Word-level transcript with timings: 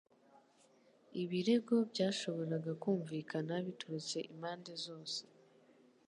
Ibirego 1.21 1.75
byashoboraga 1.91 2.71
kumvikana 2.83 3.53
biturutse 3.65 4.17
impande 4.31 4.73
zose 4.85 5.19